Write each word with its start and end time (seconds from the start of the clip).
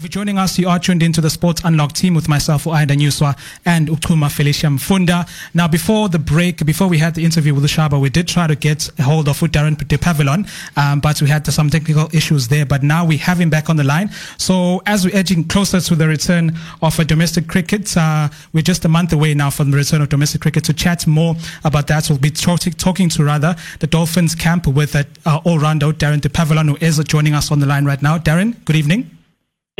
If 0.00 0.04
you're 0.04 0.22
joining 0.22 0.38
us, 0.38 0.58
you 0.58 0.66
are 0.66 0.78
tuned 0.78 1.02
into 1.02 1.20
the 1.20 1.28
Sports 1.28 1.60
Unlocked 1.62 1.94
team 1.94 2.14
with 2.14 2.26
myself, 2.26 2.64
Uaida 2.64 2.96
Newswa, 2.96 3.36
and 3.66 3.86
Ukuma 3.88 4.32
Felicia 4.32 4.68
Mfunda. 4.68 5.28
Now, 5.52 5.68
before 5.68 6.08
the 6.08 6.18
break, 6.18 6.64
before 6.64 6.88
we 6.88 6.96
had 6.96 7.14
the 7.14 7.22
interview 7.22 7.54
with 7.54 7.64
Shaba, 7.64 8.00
we 8.00 8.08
did 8.08 8.26
try 8.26 8.46
to 8.46 8.56
get 8.56 8.88
a 8.98 9.02
hold 9.02 9.28
of 9.28 9.38
Daryn 9.40 9.76
Dupavillon, 9.76 10.48
um, 10.78 11.00
but 11.00 11.20
we 11.20 11.28
had 11.28 11.46
some 11.46 11.68
technical 11.68 12.08
issues 12.14 12.48
there. 12.48 12.64
But 12.64 12.82
now 12.82 13.04
we 13.04 13.18
have 13.18 13.38
him 13.38 13.50
back 13.50 13.68
on 13.68 13.76
the 13.76 13.84
line. 13.84 14.08
So, 14.38 14.80
as 14.86 15.04
we're 15.04 15.14
edging 15.14 15.44
closer 15.44 15.82
to 15.82 15.94
the 15.94 16.08
return 16.08 16.56
of 16.80 16.98
a 16.98 17.04
domestic 17.04 17.46
cricket, 17.46 17.94
uh, 17.94 18.30
we're 18.54 18.62
just 18.62 18.86
a 18.86 18.88
month 18.88 19.12
away 19.12 19.34
now 19.34 19.50
from 19.50 19.70
the 19.70 19.76
return 19.76 20.00
of 20.00 20.08
domestic 20.08 20.40
cricket. 20.40 20.64
To 20.64 20.72
chat 20.72 21.06
more 21.06 21.36
about 21.62 21.88
that, 21.88 22.08
we'll 22.08 22.18
be 22.18 22.30
talking, 22.30 22.72
talking 22.72 23.10
to 23.10 23.22
rather 23.22 23.54
the 23.80 23.86
Dolphins 23.86 24.34
camp 24.34 24.66
with 24.66 24.96
uh, 24.96 25.40
all-rounder 25.44 25.92
Daryn 25.92 26.22
Dupavillon, 26.22 26.70
who 26.70 26.78
is 26.80 26.96
joining 27.04 27.34
us 27.34 27.52
on 27.52 27.60
the 27.60 27.66
line 27.66 27.84
right 27.84 28.00
now. 28.00 28.16
Daryn, 28.16 28.64
good 28.64 28.76
evening. 28.76 29.19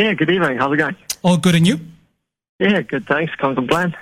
Yeah, 0.00 0.14
good 0.14 0.30
evening. 0.30 0.56
How's 0.56 0.72
it 0.72 0.78
going? 0.78 0.96
All 1.22 1.36
good, 1.36 1.54
and 1.54 1.66
you? 1.66 1.78
Yeah, 2.58 2.80
good. 2.80 3.06
Thanks. 3.06 3.34
Can't 3.34 3.54
complain. 3.54 3.94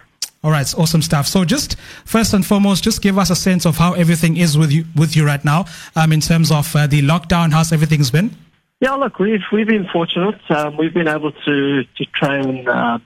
All 0.45 0.53
right, 0.53 0.73
awesome 0.79 1.03
stuff. 1.03 1.27
So, 1.27 1.45
just 1.45 1.77
first 2.05 2.33
and 2.35 2.47
foremost, 2.47 2.85
just 2.85 3.03
give 3.03 3.19
us 3.19 3.31
a 3.31 3.35
sense 3.35 3.67
of 3.67 3.79
how 3.79 3.95
everything 3.95 4.37
is 4.37 4.57
with 4.57 4.71
you 4.71 4.85
with 4.95 5.17
you 5.17 5.27
right 5.27 5.45
now, 5.45 5.65
um, 5.97 6.13
in 6.13 6.21
terms 6.21 6.53
of 6.53 6.75
uh, 6.77 6.87
the 6.87 7.03
lockdown. 7.03 7.51
How's 7.51 7.73
everything's 7.73 8.13
been? 8.13 8.31
Yeah, 8.79 8.93
look, 8.93 9.19
we've 9.19 9.43
we've 9.51 9.67
been 9.67 9.89
fortunate. 9.93 10.41
Um, 10.51 10.77
we've 10.77 10.95
been 10.95 11.09
able 11.09 11.33
to 11.33 11.83
to 11.83 12.05
train 12.15 12.69
uh, 12.69 13.01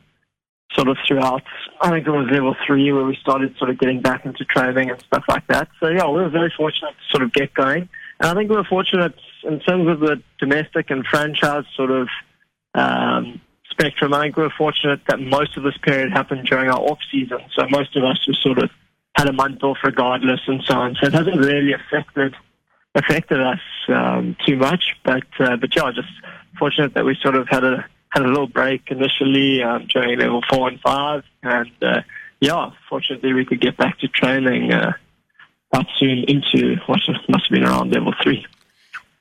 sort 0.75 0.89
of 0.89 0.99
throughout. 1.09 1.45
I 1.81 1.89
think 1.89 2.07
it 2.07 2.11
was 2.11 2.29
level 2.31 2.55
three 2.67 2.93
where 2.93 3.07
we 3.07 3.17
started 3.17 3.57
sort 3.57 3.71
of 3.71 3.79
getting 3.79 4.03
back 4.03 4.27
into 4.27 4.45
training 4.45 4.91
and 4.91 5.01
stuff 5.01 5.25
like 5.31 5.47
that. 5.47 5.69
So 5.81 5.89
yeah, 5.89 6.07
we 6.09 6.21
were 6.21 6.29
very 6.29 6.53
fortunate 6.55 6.91
to 6.91 7.11
sort 7.11 7.23
of 7.23 7.33
get 7.33 7.55
going, 7.55 7.89
and 8.21 8.29
I 8.29 8.35
think 8.35 8.51
we 8.51 8.57
were 8.57 8.65
fortunate 8.65 9.15
in 9.45 9.61
terms 9.61 9.89
of 9.89 10.01
the 10.01 10.23
domestic 10.39 10.91
and 10.91 11.07
franchise 11.07 11.65
sort 11.75 11.91
of 11.91 12.09
um, 12.75 13.41
spectrum. 13.71 14.15
I 14.15 14.23
think 14.23 14.37
we 14.37 14.45
are 14.45 14.51
fortunate 14.57 15.01
that 15.09 15.21
most 15.21 15.57
of 15.57 15.63
this 15.63 15.77
period 15.79 16.13
happened 16.13 16.47
during 16.47 16.69
our 16.69 16.81
off 16.81 16.99
season, 17.11 17.41
so 17.55 17.67
most 17.69 17.97
of 17.97 18.05
us 18.05 18.27
were 18.27 18.35
sort 18.35 18.59
of 18.59 18.71
had 19.17 19.29
a 19.29 19.33
month 19.33 19.63
off 19.63 19.79
regardless 19.85 20.41
and 20.47 20.63
so 20.65 20.75
on. 20.75 20.97
So 21.01 21.07
it 21.09 21.13
hasn't 21.13 21.37
really 21.37 21.73
affected 21.73 22.35
affected 22.95 23.41
us 23.41 23.61
um, 23.89 24.37
too 24.47 24.57
much. 24.57 24.97
But 25.05 25.25
uh, 25.39 25.57
but 25.57 25.75
yeah, 25.75 25.91
just 25.93 26.09
fortunate 26.59 26.95
that 26.95 27.05
we 27.05 27.17
sort 27.21 27.35
of 27.35 27.49
had 27.49 27.65
a 27.65 27.85
had 28.11 28.23
a 28.23 28.29
little 28.29 28.47
break 28.47 28.91
initially 28.91 29.63
um, 29.63 29.87
during 29.87 30.19
level 30.19 30.43
four 30.51 30.69
and 30.69 30.81
five, 30.81 31.25
and 31.43 31.73
uh, 31.83 32.03
yeah, 32.41 32.71
fortunately 32.89 33.33
we 33.33 33.45
could 33.45 33.61
get 33.61 33.77
back 33.77 33.99
to 34.01 34.09
training 34.09 34.73
uh, 34.73 34.93
quite 35.73 35.87
soon 35.99 36.25
into 36.25 36.77
what 36.87 37.01
must 37.29 37.49
have 37.49 37.51
been 37.51 37.65
around 37.65 37.93
level 37.93 38.13
three. 38.23 38.47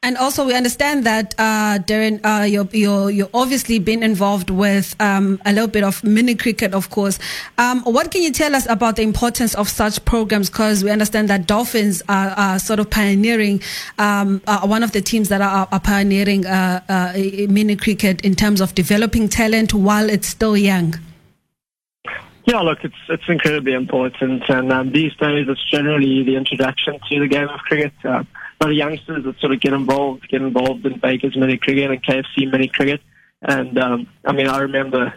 And 0.04 0.18
also, 0.18 0.48
we 0.48 0.56
understand 0.56 1.04
that, 1.06 1.36
uh, 1.38 1.78
Daryn, 1.78 2.22
uh, 2.24 2.44
you're, 2.46 2.68
you're, 2.72 3.12
you're 3.12 3.30
obviously 3.36 3.78
been 3.78 4.02
involved 4.02 4.50
with 4.50 4.96
um, 5.00 5.40
a 5.46 5.54
little 5.54 5.68
bit 5.68 5.84
of 5.84 6.04
mini 6.04 6.34
cricket, 6.34 6.74
of 6.74 6.90
course. 6.90 7.20
Um, 7.60 7.84
what 7.84 8.10
can 8.10 8.24
you 8.24 8.32
tell 8.32 8.56
us 8.56 8.68
about 8.68 8.96
the 8.96 9.04
importance 9.04 9.54
of 9.54 9.70
such 9.70 10.04
programs? 10.04 10.50
Because 10.50 10.84
we 10.84 10.90
understand 10.90 11.30
that 11.30 11.46
Dolphins 11.46 12.02
are, 12.10 12.30
are 12.30 12.58
sort 12.58 12.80
of 12.80 12.90
pioneering, 12.90 13.62
um, 14.00 14.42
are 14.48 14.68
one 14.68 14.82
of 14.82 14.92
the 14.92 15.02
teams 15.02 15.30
that 15.30 15.40
are, 15.40 15.68
are 15.72 15.80
pioneering 15.80 16.48
uh, 16.48 16.82
uh 16.90 17.14
mini 17.48 17.76
cricket 17.76 18.22
in 18.22 18.34
terms 18.34 18.60
of 18.60 18.74
developing 18.74 19.30
talent 19.30 19.72
while 19.72 20.10
it's 20.10 20.28
still 20.28 20.58
young. 20.58 20.96
Yeah, 22.46 22.62
look, 22.62 22.84
it's 22.84 22.96
it's 23.08 23.30
incredibly 23.30 23.74
important, 23.74 24.42
and 24.50 24.74
um, 24.74 24.92
these 24.92 25.16
days 25.18 25.48
it's 25.48 25.64
generally 25.70 26.24
the 26.24 26.38
introduction 26.38 27.00
to 27.08 27.20
the 27.20 27.28
game 27.28 27.48
of 27.48 27.60
cricket. 27.60 27.94
Uh, 28.04 28.24
lot 28.62 28.72
of 28.72 28.78
youngsters 28.78 29.24
that 29.24 29.40
sort 29.40 29.54
of 29.54 29.60
get 29.60 29.74
involved, 29.74 30.28
get 30.30 30.42
involved 30.42 30.86
in 30.86 31.00
Baker's 31.00 31.36
mini 31.36 31.58
cricket 31.58 31.90
and 31.90 32.04
KFC 32.04 32.52
mini 32.52 32.68
cricket. 32.68 33.02
And 33.42 33.78
um, 33.80 34.08
I 34.24 34.34
mean, 34.34 34.48
I 34.48 34.60
remember 34.60 35.14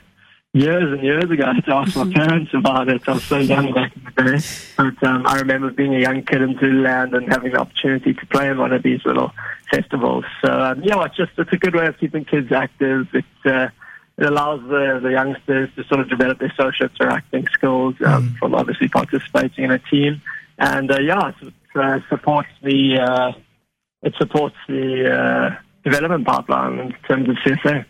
years 0.55 0.93
and 0.93 1.03
years 1.03 1.31
ago, 1.31 1.45
I 1.45 1.55
had 1.55 1.65
to 1.67 1.75
ask 1.75 1.97
my 1.97 2.11
parents 2.13 2.53
about 2.55 2.89
it. 2.89 3.03
I 3.07 3.13
was 3.13 3.25
so 3.25 3.39
young 3.39 3.75
back 3.75 3.95
in 3.95 4.05
the 4.05 4.39
day. 4.39 4.47
But 4.77 5.07
um, 5.07 5.27
I 5.27 5.39
remember 5.39 5.71
being 5.71 5.95
a 5.95 5.99
young 5.99 6.23
kid 6.23 6.41
in 6.41 6.59
Zululand 6.59 7.13
and 7.13 7.31
having 7.31 7.53
the 7.53 7.59
opportunity 7.59 8.15
to 8.15 8.27
play 8.27 8.49
in 8.49 8.57
one 8.57 8.73
of 8.73 8.83
these 8.83 9.05
little 9.05 9.33
festivals. 9.71 10.25
So, 10.43 10.51
um, 10.51 10.83
yeah, 10.83 11.05
it's 11.05 11.17
just, 11.17 11.33
it's 11.37 11.53
a 11.53 11.57
good 11.57 11.75
way 11.75 11.87
of 11.87 11.99
keeping 11.99 12.25
kids 12.25 12.51
active. 12.51 13.09
It, 13.13 13.25
uh, 13.45 13.69
it 14.17 14.27
allows 14.27 14.61
the, 14.63 15.01
the 15.03 15.11
youngsters 15.11 15.69
to 15.75 15.85
sort 15.85 16.01
of 16.01 16.09
develop 16.09 16.39
their 16.39 16.55
social 16.57 16.87
interacting 16.87 17.47
skills 17.53 17.97
um, 18.07 18.31
mm. 18.31 18.39
from 18.39 18.55
obviously 18.55 18.89
participating 18.89 19.65
in 19.65 19.71
a 19.73 19.81
team. 19.81 20.23
And, 20.57 20.91
uh, 20.91 21.01
yeah, 21.01 21.31
it's, 21.31 21.53
uh, 21.75 21.99
supports 22.09 22.49
the 22.63 22.99
uh, 22.99 23.33
it 24.03 24.15
supports 24.19 24.57
the 24.69 25.11
uh, 25.11 25.57
development 25.83 26.27
pipeline 26.27 26.79
in 26.79 26.93
terms 27.09 27.29
of 27.29 27.37
CSA. 27.37 27.85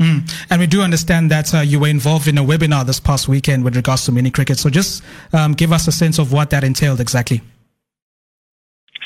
Mm. 0.00 0.46
And 0.48 0.60
we 0.60 0.66
do 0.66 0.80
understand 0.80 1.30
that 1.30 1.54
uh, 1.54 1.60
you 1.60 1.78
were 1.78 1.88
involved 1.88 2.26
in 2.26 2.38
a 2.38 2.42
webinar 2.42 2.86
this 2.86 2.98
past 2.98 3.28
weekend 3.28 3.64
with 3.64 3.76
regards 3.76 4.06
to 4.06 4.12
mini 4.12 4.30
cricket. 4.30 4.58
So 4.58 4.70
just 4.70 5.04
um, 5.32 5.52
give 5.52 5.72
us 5.72 5.86
a 5.86 5.92
sense 5.92 6.18
of 6.18 6.32
what 6.32 6.50
that 6.50 6.64
entailed 6.64 7.00
exactly. 7.00 7.42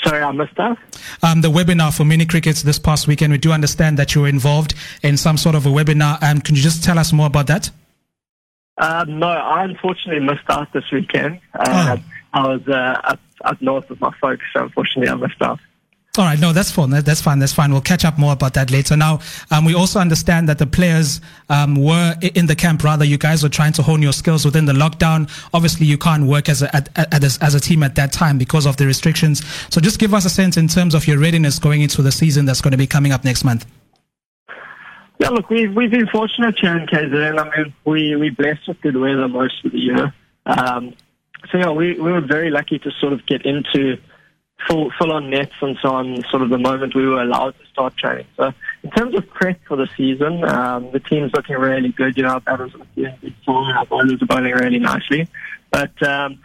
Sorry, 0.05 0.23
I 0.23 0.31
missed 0.33 0.55
that. 0.57 0.77
Um, 1.23 1.41
the 1.41 1.49
webinar 1.51 1.97
for 1.97 2.05
mini 2.05 2.27
crickets 2.27 2.63
this 2.63 2.79
past 2.79 3.09
weekend. 3.09 3.33
We 3.33 3.39
do 3.39 3.53
understand 3.53 3.99
that 3.99 4.15
you 4.15 4.21
were 4.21 4.29
involved 4.29 4.75
in 5.03 5.17
some 5.17 5.37
sort 5.37 5.55
of 5.55 5.67
a 5.67 5.71
webinar. 5.71 6.19
And 6.23 6.39
um, 6.39 6.41
can 6.43 6.55
you 6.55 6.63
just 6.63 6.85
tell 6.85 6.99
us 6.99 7.13
more 7.13 7.27
about 7.27 7.49
that? 7.49 7.71
Uh, 8.77 9.05
no, 9.09 9.29
I 9.29 9.65
unfortunately 9.65 10.25
missed 10.25 10.49
out 10.49 10.73
this 10.73 10.85
weekend. 10.93 11.41
Uh, 11.55 11.97
oh. 11.99 12.05
I 12.35 12.49
was 12.49 12.61
uh, 12.69 13.01
up, 13.05 13.21
up 13.45 13.61
north 13.63 13.89
with 13.89 14.01
my 14.01 14.13
folks, 14.21 14.45
so 14.53 14.65
unfortunately 14.65 15.09
I 15.09 15.15
missed 15.15 15.41
out. 15.43 15.61
All 16.17 16.25
right, 16.25 16.39
no, 16.39 16.53
that's 16.53 16.71
fine. 16.71 16.91
That's 16.91 17.21
fine. 17.21 17.41
That's 17.41 17.53
fine. 17.53 17.73
We'll 17.73 17.81
catch 17.81 18.05
up 18.05 18.19
more 18.19 18.35
about 18.35 18.55
that 18.55 18.71
later. 18.71 18.97
Now, 18.97 19.19
um, 19.51 19.65
we 19.65 19.75
also 19.75 19.99
understand 19.99 20.49
that 20.49 20.59
the 20.59 20.67
players 20.67 21.21
um, 21.49 21.75
were 21.75 22.15
in 22.37 22.47
the 22.47 22.55
camp. 22.55 22.85
Rather, 22.85 23.05
you 23.05 23.19
guys 23.19 23.43
were 23.43 23.49
trying 23.49 23.73
to 23.73 23.83
hone 23.83 24.01
your 24.01 24.13
skills 24.13 24.45
within 24.45 24.65
the 24.65 24.73
lockdown. 24.73 25.29
Obviously, 25.53 25.87
you 25.87 25.99
can't 25.99 26.27
work 26.27 26.49
as 26.49 26.63
a 26.63 26.75
at, 26.75 26.89
at, 26.97 27.25
as, 27.25 27.39
as 27.39 27.57
a 27.57 27.61
team 27.61 27.83
at 27.83 27.97
that 27.97 28.13
time 28.13 28.39
because 28.39 28.65
of 28.65 28.77
the 28.77 28.87
restrictions. 28.87 29.45
So, 29.71 29.81
just 29.81 29.99
give 29.99 30.15
us 30.15 30.25
a 30.25 30.31
sense 30.31 30.57
in 30.57 30.69
terms 30.69 30.95
of 30.95 31.05
your 31.09 31.19
readiness 31.19 31.59
going 31.59 31.83
into 31.83 32.01
the 32.01 32.13
season 32.13 32.45
that's 32.45 32.61
going 32.61 32.73
to 32.73 32.79
be 32.79 32.87
coming 32.87 33.11
up 33.11 33.25
next 33.25 33.43
month. 33.43 33.67
Yeah, 35.19 35.31
look, 35.31 35.51
we've 35.51 35.75
we've 35.75 35.91
been 35.91 36.07
fortunate 36.07 36.57
here 36.61 36.77
in 36.77 36.87
KZN. 36.87 37.41
I 37.41 37.57
mean, 37.57 37.75
we 37.85 38.15
we 38.15 38.31
blessed 38.31 38.69
with 38.69 38.81
good 38.83 38.97
weather 38.97 39.27
most 39.27 39.65
of 39.65 39.73
the 39.73 39.81
year. 39.81 40.15
Um, 40.47 40.95
so 41.51 41.59
yeah, 41.59 41.71
we 41.71 41.95
we 41.95 42.13
were 42.13 42.21
very 42.21 42.51
lucky 42.51 42.79
to 42.79 42.91
sort 43.01 43.13
of 43.13 43.25
get 43.27 43.45
into 43.45 43.99
full 44.69 44.91
full 44.99 45.13
on 45.13 45.31
nets 45.31 45.53
and 45.61 45.77
so 45.83 45.91
on. 45.91 46.23
Sort 46.31 46.43
of 46.43 46.51
the 46.51 46.59
moment 46.59 46.95
we 46.95 47.07
were 47.07 47.23
allowed 47.23 47.55
to 47.59 47.67
start 47.73 47.97
training. 47.97 48.27
So 48.37 48.53
in 48.83 48.91
terms 48.91 49.17
of 49.17 49.29
prep 49.31 49.61
for 49.67 49.77
the 49.77 49.89
season, 49.97 50.45
um, 50.45 50.91
the 50.93 51.01
team's 51.01 51.33
looking 51.35 51.57
really 51.57 51.91
good. 51.91 52.17
You 52.17 52.25
know, 52.25 52.31
our 52.31 52.41
batters 52.41 52.73
are 52.75 52.87
doing 52.95 53.35
fine. 53.45 53.77
Our 53.77 53.87
bowlers 53.87 54.23
are 54.23 54.27
bowling 54.27 54.53
really 54.53 54.79
nicely. 54.79 55.29
But 55.71 56.03
um, 56.03 56.41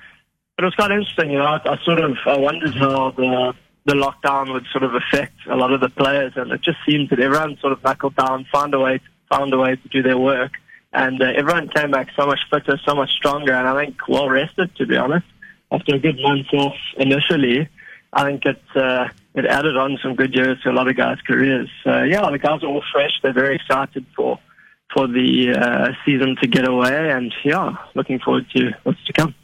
but 0.57 0.63
it 0.63 0.65
was 0.65 0.75
quite 0.75 0.91
interesting. 0.91 1.31
You 1.31 1.39
know, 1.39 1.45
I, 1.45 1.61
I 1.65 1.77
sort 1.83 1.99
of 1.99 2.17
I 2.25 2.37
wondered 2.37 2.75
how 2.75 3.11
the 3.11 3.53
the 3.85 3.93
lockdown 3.93 4.53
would 4.53 4.65
sort 4.71 4.83
of 4.83 4.93
affect 4.93 5.35
a 5.49 5.55
lot 5.55 5.71
of 5.71 5.81
the 5.81 5.89
players, 5.89 6.33
and 6.35 6.51
it 6.51 6.61
just 6.61 6.77
seems 6.87 7.09
that 7.09 7.19
everyone 7.19 7.57
sort 7.59 7.73
of 7.73 7.83
knuckled 7.83 8.15
down, 8.15 8.45
found 8.51 8.73
a 8.73 8.79
way, 8.79 8.99
found 9.31 9.53
a 9.53 9.57
way 9.57 9.75
to 9.75 9.87
do 9.89 10.03
their 10.03 10.17
work 10.17 10.51
and 10.93 11.21
uh, 11.21 11.25
everyone 11.35 11.69
came 11.69 11.91
back 11.91 12.09
so 12.15 12.25
much 12.25 12.39
fitter, 12.49 12.79
so 12.85 12.95
much 12.95 13.11
stronger, 13.11 13.53
and 13.53 13.67
I 13.67 13.85
think 13.85 14.07
well 14.07 14.29
rested. 14.29 14.75
To 14.77 14.85
be 14.85 14.97
honest, 14.97 15.25
after 15.71 15.95
a 15.95 15.99
good 15.99 16.19
month 16.19 16.47
off 16.53 16.75
initially, 16.97 17.67
I 18.11 18.23
think 18.23 18.45
it 18.45 18.61
uh, 18.75 19.09
it 19.35 19.45
added 19.45 19.77
on 19.77 19.99
some 20.01 20.15
good 20.15 20.33
years 20.33 20.61
to 20.61 20.71
a 20.71 20.73
lot 20.73 20.87
of 20.87 20.95
guys' 20.95 21.19
careers. 21.25 21.69
So 21.83 22.03
yeah, 22.03 22.29
the 22.31 22.39
guys 22.39 22.63
are 22.63 22.67
all 22.67 22.83
fresh. 22.91 23.11
They're 23.21 23.33
very 23.33 23.55
excited 23.55 24.05
for 24.15 24.39
for 24.93 25.07
the 25.07 25.53
uh, 25.53 25.91
season 26.05 26.35
to 26.41 26.47
get 26.47 26.67
away, 26.67 27.11
and 27.11 27.33
yeah, 27.43 27.75
looking 27.93 28.19
forward 28.19 28.47
to 28.55 28.71
what's 28.83 29.03
to 29.05 29.13
come. 29.13 29.35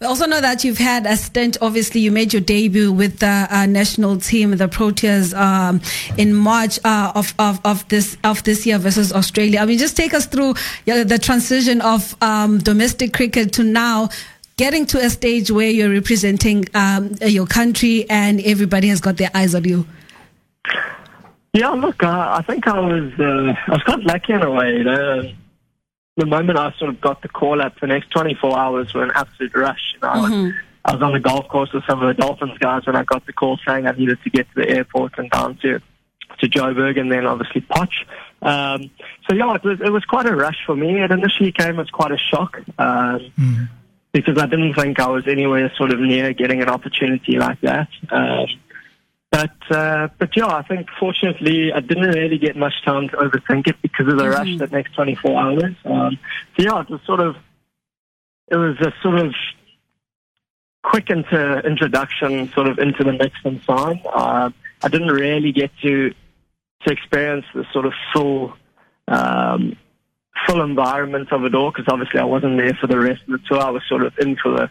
We 0.00 0.06
also 0.06 0.26
know 0.26 0.40
that 0.40 0.62
you've 0.62 0.78
had 0.78 1.06
a 1.06 1.16
stint. 1.16 1.56
Obviously, 1.60 2.00
you 2.00 2.12
made 2.12 2.32
your 2.32 2.40
debut 2.42 2.92
with 2.92 3.18
the 3.18 3.48
uh, 3.50 3.66
national 3.66 4.18
team, 4.18 4.52
the 4.52 4.68
Proteas, 4.68 5.34
um, 5.36 5.80
in 6.16 6.34
March 6.34 6.78
uh, 6.84 7.10
of, 7.16 7.34
of, 7.40 7.60
of 7.64 7.88
this 7.88 8.16
of 8.22 8.44
this 8.44 8.64
year 8.64 8.78
versus 8.78 9.12
Australia. 9.12 9.58
I 9.58 9.66
mean, 9.66 9.76
just 9.76 9.96
take 9.96 10.14
us 10.14 10.26
through 10.26 10.54
the 10.84 11.18
transition 11.20 11.80
of 11.80 12.16
um, 12.22 12.58
domestic 12.58 13.12
cricket 13.12 13.52
to 13.54 13.64
now 13.64 14.08
getting 14.56 14.86
to 14.86 14.98
a 14.98 15.10
stage 15.10 15.50
where 15.50 15.68
you're 15.68 15.90
representing 15.90 16.66
um, 16.74 17.14
your 17.22 17.46
country 17.46 18.08
and 18.08 18.40
everybody 18.42 18.88
has 18.88 19.00
got 19.00 19.16
their 19.16 19.30
eyes 19.34 19.52
on 19.56 19.64
you. 19.64 19.84
Yeah, 21.54 21.70
look, 21.70 22.04
uh, 22.04 22.36
I 22.38 22.42
think 22.42 22.68
I 22.68 22.78
was 22.78 23.12
uh, 23.18 23.52
I 23.66 23.70
was 23.72 23.82
quite 23.82 24.04
lucky 24.04 24.32
in 24.32 24.42
a 24.42 24.50
way. 24.50 24.76
You 24.76 24.84
know? 24.84 25.32
The 26.18 26.26
moment 26.26 26.58
I 26.58 26.72
sort 26.78 26.90
of 26.90 27.00
got 27.00 27.22
the 27.22 27.28
call 27.28 27.62
up, 27.62 27.78
the 27.80 27.86
next 27.86 28.10
24 28.10 28.58
hours 28.58 28.92
were 28.92 29.04
an 29.04 29.12
absolute 29.14 29.54
rush. 29.54 29.94
You 29.94 30.00
know, 30.00 30.14
mm-hmm. 30.14 30.58
I 30.84 30.94
was 30.94 31.02
on 31.02 31.12
the 31.12 31.20
golf 31.20 31.48
course 31.48 31.72
with 31.72 31.84
some 31.86 32.02
of 32.02 32.08
the 32.08 32.20
Dolphins 32.20 32.58
guys 32.58 32.86
when 32.86 32.96
I 32.96 33.04
got 33.04 33.24
the 33.24 33.32
call 33.32 33.58
saying 33.66 33.86
I 33.86 33.92
needed 33.92 34.18
to 34.24 34.30
get 34.30 34.48
to 34.48 34.54
the 34.62 34.68
airport 34.68 35.18
and 35.18 35.30
down 35.30 35.56
to 35.58 35.80
to 36.40 36.48
Joburg 36.48 37.00
and 37.00 37.10
then 37.10 37.26
obviously 37.26 37.62
Potch. 37.62 38.06
Um, 38.42 38.90
so 39.28 39.34
yeah, 39.34 39.54
it 39.54 39.64
was, 39.64 39.80
it 39.80 39.90
was 39.90 40.04
quite 40.04 40.26
a 40.26 40.34
rush 40.34 40.58
for 40.66 40.76
me. 40.76 41.02
It 41.02 41.10
initially 41.10 41.52
came 41.52 41.80
as 41.80 41.90
quite 41.90 42.12
a 42.12 42.18
shock 42.18 42.58
um, 42.78 43.20
mm-hmm. 43.20 43.64
because 44.12 44.38
I 44.38 44.46
didn't 44.46 44.74
think 44.74 45.00
I 45.00 45.08
was 45.08 45.26
anywhere 45.26 45.72
sort 45.76 45.92
of 45.92 45.98
near 46.00 46.32
getting 46.32 46.62
an 46.62 46.68
opportunity 46.68 47.38
like 47.38 47.60
that. 47.62 47.88
Um, 48.10 48.46
But 49.30 49.50
uh, 49.70 50.08
but 50.18 50.36
yeah, 50.36 50.46
I 50.46 50.62
think 50.62 50.88
fortunately 50.98 51.70
I 51.72 51.80
didn't 51.80 52.14
really 52.14 52.38
get 52.38 52.56
much 52.56 52.82
time 52.84 53.08
to 53.10 53.16
overthink 53.16 53.68
it 53.68 53.76
because 53.82 54.08
of 54.08 54.16
the 54.16 54.24
mm-hmm. 54.24 54.32
rush 54.32 54.58
that 54.58 54.72
next 54.72 54.94
24 54.94 55.38
hours. 55.40 55.74
Um, 55.84 56.18
so 56.56 56.62
yeah, 56.62 56.80
it 56.80 56.88
was 56.88 57.00
sort 57.04 57.20
of 57.20 57.36
it 58.50 58.56
was 58.56 58.76
a 58.80 58.92
sort 59.02 59.18
of 59.18 59.34
quick 60.82 61.10
into 61.10 61.58
introduction, 61.66 62.50
sort 62.52 62.68
of 62.68 62.78
into 62.78 63.04
the 63.04 63.12
mix 63.12 63.36
and 63.44 63.60
sign. 63.62 64.00
Uh, 64.06 64.50
I 64.82 64.88
didn't 64.88 65.12
really 65.12 65.52
get 65.52 65.70
to 65.82 66.14
to 66.86 66.92
experience 66.92 67.44
the 67.54 67.66
sort 67.72 67.84
of 67.84 67.92
full 68.14 68.54
um, 69.08 69.76
full 70.46 70.62
environment 70.62 71.32
of 71.32 71.44
it 71.44 71.54
all 71.54 71.70
because 71.70 71.86
obviously 71.88 72.20
I 72.20 72.24
wasn't 72.24 72.56
there 72.56 72.74
for 72.74 72.86
the 72.86 72.98
rest 72.98 73.22
of 73.22 73.32
the 73.32 73.46
tour. 73.46 73.60
I 73.60 73.70
was 73.70 73.82
sort 73.88 74.04
of 74.04 74.14
in 74.18 74.36
for 74.36 74.52
the 74.52 74.70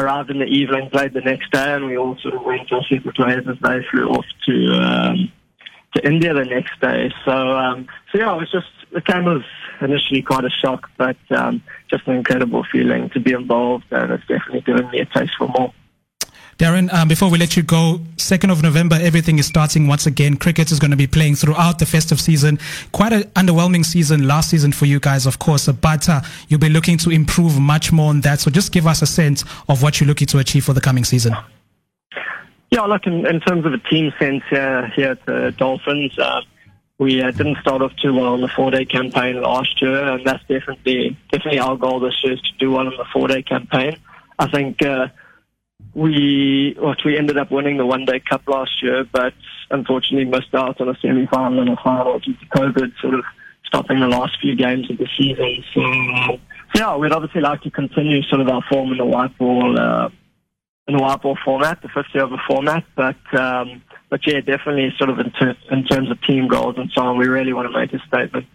arrived 0.00 0.30
in 0.30 0.38
the 0.38 0.46
evening, 0.46 0.90
played 0.90 1.14
the 1.14 1.20
next 1.20 1.50
day, 1.50 1.74
and 1.74 1.86
we 1.86 1.96
all 1.96 2.16
sort 2.18 2.34
of 2.34 2.42
went 2.42 2.72
our 2.72 2.82
separate 2.84 3.18
ways 3.18 3.46
as 3.48 3.56
they 3.62 3.84
flew 3.90 4.08
off 4.08 4.24
to 4.46 4.72
um, 4.72 5.32
to 5.94 6.06
India 6.06 6.34
the 6.34 6.44
next 6.44 6.80
day. 6.80 7.12
So, 7.24 7.32
um, 7.32 7.86
so 8.10 8.18
yeah, 8.18 8.34
it 8.34 8.38
was 8.38 8.50
just 8.50 8.66
it 8.92 9.04
came 9.06 9.26
as 9.28 9.42
initially 9.80 10.22
quite 10.22 10.44
a 10.44 10.50
shock, 10.50 10.88
but 10.96 11.16
um, 11.30 11.62
just 11.90 12.06
an 12.06 12.16
incredible 12.16 12.64
feeling 12.70 13.10
to 13.10 13.20
be 13.20 13.32
involved, 13.32 13.84
and 13.90 14.12
it's 14.12 14.26
definitely 14.26 14.62
given 14.62 14.90
me 14.90 15.00
a 15.00 15.06
taste 15.06 15.32
for 15.38 15.48
more. 15.48 15.72
Daryn, 16.58 16.92
um, 16.92 17.08
before 17.08 17.30
we 17.30 17.38
let 17.38 17.56
you 17.56 17.64
go, 17.64 17.98
2nd 18.16 18.52
of 18.52 18.62
November, 18.62 18.96
everything 19.00 19.38
is 19.40 19.46
starting 19.46 19.88
once 19.88 20.06
again. 20.06 20.36
Cricket 20.36 20.70
is 20.70 20.78
going 20.78 20.92
to 20.92 20.96
be 20.96 21.06
playing 21.06 21.34
throughout 21.34 21.80
the 21.80 21.86
festive 21.86 22.20
season. 22.20 22.60
Quite 22.92 23.12
an 23.12 23.22
underwhelming 23.34 23.84
season 23.84 24.28
last 24.28 24.50
season 24.50 24.70
for 24.70 24.86
you 24.86 25.00
guys, 25.00 25.26
of 25.26 25.40
course, 25.40 25.66
but 25.66 26.08
uh, 26.08 26.20
you'll 26.48 26.60
be 26.60 26.68
looking 26.68 26.96
to 26.98 27.10
improve 27.10 27.58
much 27.58 27.92
more 27.92 28.10
on 28.10 28.20
that. 28.20 28.38
So 28.40 28.50
just 28.50 28.70
give 28.70 28.86
us 28.86 29.02
a 29.02 29.06
sense 29.06 29.44
of 29.68 29.82
what 29.82 30.00
you're 30.00 30.06
looking 30.06 30.28
to 30.28 30.38
achieve 30.38 30.64
for 30.64 30.72
the 30.72 30.80
coming 30.80 31.04
season. 31.04 31.34
Yeah, 32.70 32.82
look, 32.82 33.06
in, 33.06 33.26
in 33.26 33.40
terms 33.40 33.66
of 33.66 33.72
a 33.72 33.78
team 33.78 34.12
sense 34.18 34.44
uh, 34.52 34.88
here 34.94 35.10
at 35.10 35.26
the 35.26 35.52
Dolphins, 35.56 36.16
uh, 36.18 36.40
we 36.98 37.20
uh, 37.20 37.32
didn't 37.32 37.58
start 37.58 37.82
off 37.82 37.94
too 37.96 38.14
well 38.14 38.36
in 38.36 38.40
the 38.40 38.48
four-day 38.48 38.84
campaign 38.84 39.40
last 39.42 39.82
year, 39.82 40.04
and 40.04 40.24
that's 40.24 40.42
definitely 40.44 41.16
definitely 41.32 41.58
our 41.58 41.76
goal 41.76 41.98
this 41.98 42.14
year 42.22 42.34
is 42.34 42.40
to 42.40 42.52
do 42.58 42.70
well 42.70 42.86
in 42.86 42.96
the 42.96 43.04
four-day 43.12 43.42
campaign. 43.42 43.96
I 44.38 44.48
think 44.48 44.80
uh, 44.82 45.08
we 45.94 46.74
what 46.78 46.98
we 47.04 47.16
ended 47.16 47.38
up 47.38 47.50
winning 47.50 47.76
the 47.76 47.86
one 47.86 48.04
day 48.04 48.20
cup 48.20 48.42
last 48.48 48.82
year, 48.82 49.04
but 49.04 49.32
unfortunately 49.70 50.24
missed 50.24 50.54
out 50.54 50.80
on 50.80 50.88
a 50.88 50.98
semi 51.00 51.26
final 51.26 51.60
and 51.60 51.70
a 51.70 51.76
final 51.82 52.18
due 52.18 52.34
to 52.34 52.46
COVID 52.46 52.92
sort 53.00 53.14
of 53.14 53.24
stopping 53.64 54.00
the 54.00 54.08
last 54.08 54.38
few 54.40 54.54
games 54.56 54.90
of 54.90 54.98
the 54.98 55.08
season. 55.16 55.64
So, 55.72 56.38
yeah, 56.74 56.96
we'd 56.96 57.12
obviously 57.12 57.40
like 57.40 57.62
to 57.62 57.70
continue 57.70 58.22
sort 58.22 58.40
of 58.40 58.48
our 58.48 58.62
form 58.68 58.92
in 58.92 58.98
the 58.98 59.04
white 59.04 59.36
ball 59.38 59.78
uh, 59.78 60.08
in 60.86 60.96
the 60.96 61.02
white 61.02 61.22
ball 61.22 61.38
format, 61.44 61.80
the 61.80 61.88
50 61.88 62.18
over 62.20 62.36
format, 62.46 62.84
but 62.94 63.16
um, 63.38 63.82
but 64.10 64.26
yeah, 64.26 64.40
definitely 64.40 64.92
sort 64.98 65.10
of 65.10 65.18
in, 65.18 65.30
ter- 65.32 65.56
in 65.70 65.84
terms 65.84 66.10
of 66.10 66.20
team 66.22 66.46
goals 66.48 66.74
and 66.76 66.90
so 66.94 67.02
on, 67.02 67.18
we 67.18 67.26
really 67.26 67.52
want 67.52 67.72
to 67.72 67.78
make 67.78 67.92
a 67.92 67.98
statement 68.06 68.46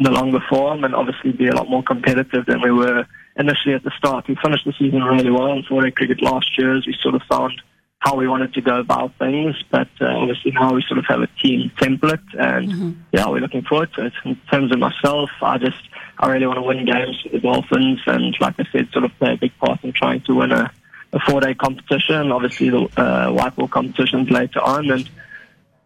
in 0.00 0.04
the 0.04 0.10
longer 0.10 0.40
form 0.48 0.82
and 0.82 0.94
obviously 0.94 1.30
be 1.32 1.46
a 1.46 1.54
lot 1.54 1.68
more 1.68 1.82
competitive 1.82 2.46
than 2.46 2.62
we 2.62 2.70
were 2.70 3.06
initially 3.36 3.74
at 3.74 3.84
the 3.84 3.92
start. 3.98 4.26
We 4.26 4.36
finished 4.42 4.64
the 4.64 4.72
season 4.78 5.02
really 5.02 5.30
well 5.30 5.52
in 5.52 5.62
four-day 5.64 5.90
cricket 5.90 6.22
last 6.22 6.56
year 6.58 6.74
as 6.76 6.86
we 6.86 6.96
sort 7.02 7.14
of 7.14 7.22
found 7.28 7.60
how 7.98 8.16
we 8.16 8.26
wanted 8.26 8.54
to 8.54 8.62
go 8.62 8.80
about 8.80 9.14
things. 9.18 9.54
But 9.70 9.88
uh, 10.00 10.06
obviously 10.06 10.52
now 10.52 10.72
we 10.72 10.82
sort 10.88 10.98
of 10.98 11.04
have 11.06 11.20
a 11.20 11.26
team 11.42 11.70
template, 11.76 12.24
and 12.32 12.72
mm-hmm. 12.72 12.92
yeah, 13.12 13.28
we're 13.28 13.40
looking 13.40 13.62
forward 13.62 13.92
to 13.94 14.06
it. 14.06 14.14
In 14.24 14.36
terms 14.50 14.72
of 14.72 14.78
myself, 14.78 15.28
I 15.42 15.58
just 15.58 15.82
I 16.18 16.30
really 16.30 16.46
want 16.46 16.58
to 16.58 16.62
win 16.62 16.86
games 16.86 17.20
for 17.22 17.28
the 17.28 17.40
Dolphins, 17.40 18.00
and 18.06 18.34
like 18.40 18.54
I 18.58 18.64
said, 18.72 18.88
sort 18.92 19.04
of 19.04 19.12
play 19.18 19.34
a 19.34 19.36
big 19.36 19.56
part 19.58 19.84
in 19.84 19.92
trying 19.92 20.22
to 20.22 20.34
win 20.34 20.50
a, 20.50 20.72
a 21.12 21.20
four-day 21.20 21.54
competition. 21.54 22.32
Obviously, 22.32 22.70
the 22.70 22.88
uh, 22.96 23.30
white 23.32 23.54
ball 23.54 23.68
competitions 23.68 24.30
later 24.30 24.60
on, 24.60 24.90
and 24.90 25.10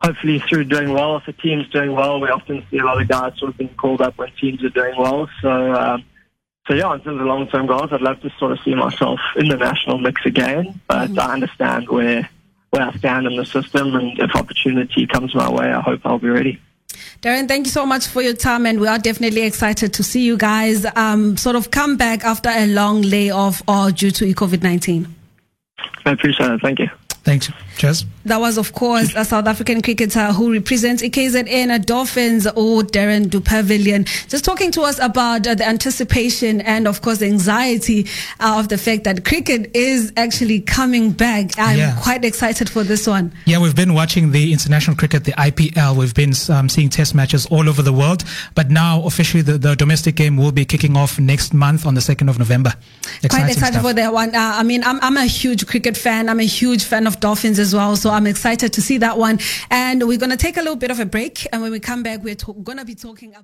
hopefully 0.05 0.39
through 0.49 0.65
doing 0.65 0.93
well, 0.93 1.17
if 1.17 1.27
a 1.29 1.33
team's 1.33 1.69
doing 1.71 1.93
well, 1.93 2.21
we 2.21 2.29
often 2.29 2.65
see 2.71 2.79
a 2.79 2.85
lot 2.85 3.01
of 3.01 3.09
guys 3.09 3.39
sort 3.39 3.51
of 3.51 3.59
being 3.59 3.75
called 3.75 4.01
up 4.01 4.17
when 4.19 4.31
teams 4.41 4.63
are 4.65 4.75
doing 4.81 4.95
well. 4.99 5.29
So. 5.41 5.51
Um, 5.75 6.05
so 6.67 6.73
yeah, 6.73 6.95
in 6.95 7.01
terms 7.03 7.21
of 7.21 7.27
long-term 7.27 7.67
goals, 7.67 7.93
I'd 7.93 8.01
love 8.01 8.23
to 8.23 8.31
sort 8.39 8.53
of 8.53 8.59
see 8.65 8.75
myself 8.75 9.21
in 9.37 9.49
the 9.49 9.57
national 9.59 9.99
mix 9.99 10.25
again. 10.25 10.81
But 10.89 11.11
mm-hmm. 11.11 11.21
I 11.21 11.35
understand 11.35 11.91
where 11.91 12.27
where 12.71 12.89
I 12.89 12.93
stand 12.97 13.27
in 13.27 13.37
the 13.37 13.45
system, 13.45 13.95
and 13.95 14.19
if 14.19 14.35
opportunity 14.35 15.07
comes 15.07 15.35
my 15.35 15.51
way, 15.51 15.71
I 15.71 15.83
hope 15.83 16.01
I'll 16.05 16.19
be 16.19 16.31
ready. 16.31 16.59
Daryn, 17.21 17.49
thank 17.49 17.67
you 17.67 17.71
so 17.71 17.85
much 17.85 18.07
for 18.07 18.23
your 18.23 18.33
time, 18.33 18.65
and 18.65 18.81
we 18.81 18.89
are 18.89 18.99
definitely 18.99 19.43
excited 19.43 19.93
to 19.93 20.03
see 20.03 20.25
you 20.25 20.39
guys 20.39 20.87
um, 20.97 21.37
sort 21.37 21.55
of 21.55 21.71
come 21.71 21.99
back 21.99 22.25
after 22.25 22.49
a 22.49 22.67
long 22.67 23.03
layoff 23.03 23.63
or 23.69 23.91
due 23.91 24.11
to 24.13 24.25
COVID 24.35 24.63
nineteen. 24.63 25.15
I 26.07 26.13
appreciate 26.13 26.51
it. 26.51 26.61
Thank 26.63 26.79
you. 26.79 26.89
Thanks. 27.25 27.51
Cheers. 27.77 28.05
That 28.25 28.41
was, 28.41 28.57
of 28.57 28.73
course, 28.73 29.15
a 29.15 29.25
South 29.25 29.47
African 29.47 29.83
cricketer 29.83 30.33
who 30.33 30.53
represents 30.53 31.03
KZN 31.03 31.85
Dolphins 31.85 32.47
or 32.47 32.83
Daryn 32.83 33.27
Dupavillon. 33.27 34.07
Just 34.29 34.45
talking 34.45 34.71
to 34.73 34.83
us 34.83 34.99
about 34.99 35.47
uh, 35.47 35.55
the 35.55 35.67
anticipation 35.67 36.61
and, 36.63 36.87
of 36.89 37.03
course, 37.03 37.19
the 37.19 37.27
anxiety 37.27 38.07
uh, 38.41 38.57
of 38.59 38.69
the 38.69 38.79
fact 38.79 39.05
that 39.05 39.25
cricket 39.25 39.71
is 39.75 40.13
actually 40.17 40.61
coming 40.61 41.11
back. 41.13 41.59
I'm 41.59 41.79
yeah. 41.79 41.99
quite 42.01 42.25
excited 42.25 42.71
for 42.71 42.83
this 42.83 43.07
one. 43.07 43.33
Yeah, 43.45 43.59
we've 43.61 43.77
been 43.77 43.93
watching 43.93 44.31
the 44.31 44.53
international 44.53 44.97
cricket, 44.97 45.25
the 45.25 45.33
IPL. 45.33 45.97
We've 45.97 46.15
been 46.15 46.33
um, 46.49 46.69
seeing 46.69 46.89
test 46.89 47.15
matches 47.15 47.47
all 47.47 47.69
over 47.69 47.83
the 47.83 47.93
world. 47.93 48.25
But 48.55 48.71
now, 48.71 49.05
officially, 49.05 49.43
the, 49.43 49.59
the, 49.59 49.75
domestic 49.75 50.15
game 50.15 50.37
will 50.37 50.53
be 50.53 50.65
kicking 50.65 50.97
off 50.97 51.19
next 51.19 51.53
month 51.53 51.85
on 51.85 51.95
the 51.95 52.01
2nd 52.01 52.31
of 52.31 52.39
November. 52.39 52.73
Exciting 53.23 53.29
quite 53.29 53.51
excited 53.51 53.73
stuff. 53.75 53.83
for 53.83 53.93
that 53.93 54.13
one. 54.13 54.35
Uh, 54.35 54.39
I 54.39 54.63
mean, 54.63 54.83
I'm, 54.85 55.01
I'm 55.03 55.17
a 55.17 55.27
huge 55.27 55.67
cricket 55.67 55.97
fan. 55.97 56.29
I'm 56.29 56.41
a 56.41 56.45
huge 56.45 56.85
fan 56.85 57.07
of 57.07 57.21
Dolphins 57.21 57.59
as 57.65 57.75
well. 57.75 57.97
So 57.97 58.11
I'm 58.11 58.27
excited 58.27 58.73
to 58.75 58.81
see 58.83 58.99
that 58.99 59.17
one. 59.19 59.39
And 59.71 60.07
we're 60.07 60.19
going 60.25 60.31
to 60.39 60.43
take 60.47 60.57
a 60.57 60.61
little 60.67 60.77
bit 60.85 60.91
of 60.91 61.01
a 61.01 61.07
break. 61.07 61.47
And 61.53 61.63
when 61.63 61.73
we 61.73 61.81
come 61.81 62.03
back, 62.03 62.23
we're 62.23 62.37
to- 62.45 62.53
going 62.69 62.79
to 62.79 62.85
be 62.85 62.95
talking 62.95 63.31
about. 63.31 63.43